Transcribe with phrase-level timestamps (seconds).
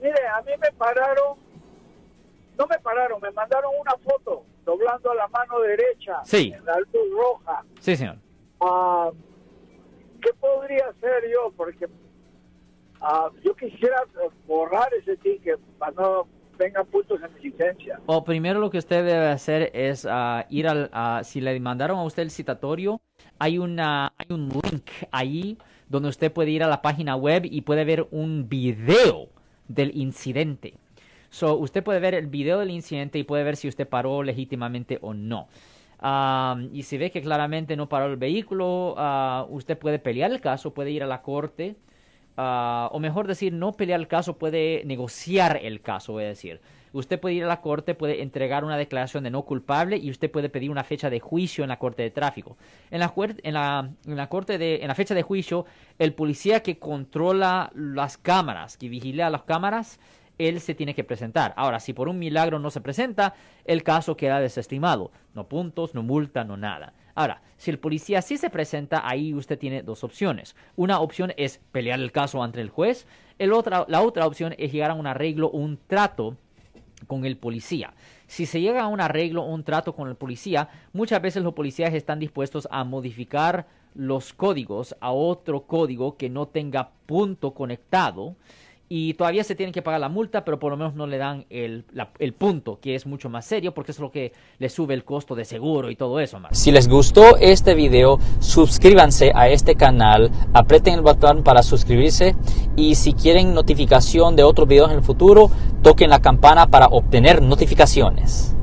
[0.00, 1.38] Mire, a mí me pararon,
[2.58, 6.52] no me pararon, me mandaron una foto doblando la mano derecha Sí.
[6.54, 7.64] en la luz roja.
[7.80, 8.16] Sí, señor.
[8.60, 9.10] Ah,
[10.20, 11.52] ¿Qué podría hacer yo?
[11.56, 11.86] Porque
[13.00, 14.02] ah, yo quisiera
[14.46, 16.26] borrar ese ticket para no
[16.58, 17.98] vengan puntos en mi licencia.
[18.04, 21.98] O primero lo que usted debe hacer es ah, ir al, ah, si le mandaron
[21.98, 23.00] a usted el citatorio,
[23.38, 25.56] hay una, hay un link ahí
[25.88, 29.28] donde usted puede ir a la página web y puede ver un video
[29.70, 30.74] del incidente.
[31.30, 34.98] So, usted puede ver el video del incidente y puede ver si usted paró legítimamente
[35.00, 35.48] o no.
[36.72, 40.74] Y si ve que claramente no paró el vehículo, ah, usted puede pelear el caso,
[40.74, 41.76] puede ir a la corte,
[42.36, 46.60] ah, o mejor decir, no pelear el caso, puede negociar el caso, voy a decir.
[46.92, 50.30] Usted puede ir a la corte, puede entregar una declaración de no culpable y usted
[50.30, 52.56] puede pedir una fecha de juicio en la corte de tráfico.
[52.90, 55.66] En la, en la, en la corte de, en la fecha de juicio,
[55.98, 60.00] el policía que controla las cámaras, que vigila las cámaras,
[60.48, 61.52] él se tiene que presentar.
[61.56, 65.12] Ahora, si por un milagro no se presenta, el caso queda desestimado.
[65.34, 66.94] No puntos, no multa, no nada.
[67.14, 70.56] Ahora, si el policía sí se presenta, ahí usted tiene dos opciones.
[70.76, 73.06] Una opción es pelear el caso ante el juez.
[73.38, 76.36] El otra, la otra opción es llegar a un arreglo, un trato
[77.06, 77.94] con el policía.
[78.26, 81.92] Si se llega a un arreglo, un trato con el policía, muchas veces los policías
[81.94, 88.36] están dispuestos a modificar los códigos a otro código que no tenga punto conectado
[88.92, 91.46] y todavía se tienen que pagar la multa, pero por lo menos no le dan
[91.48, 91.84] el,
[92.18, 95.36] el punto, que es mucho más serio, porque es lo que le sube el costo
[95.36, 96.58] de seguro y todo eso más.
[96.58, 102.34] Si les gustó este video, suscríbanse a este canal, aprieten el botón para suscribirse
[102.74, 105.52] y si quieren notificación de otros videos en el futuro,
[105.82, 108.56] toquen la campana para obtener notificaciones.